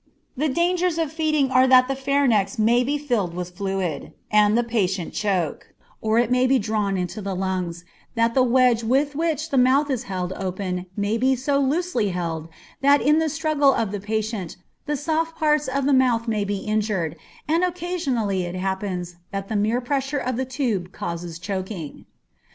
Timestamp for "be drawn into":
6.47-7.21